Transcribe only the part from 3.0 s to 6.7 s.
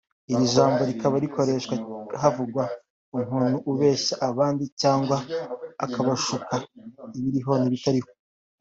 umuntu ubeshya abandi cyangwa akabashuka